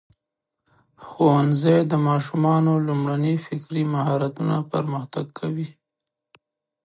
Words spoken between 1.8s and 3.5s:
د ماشومانو لومړني